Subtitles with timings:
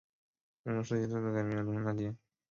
[0.63, 2.15] 民国时期再次改名为中山大街。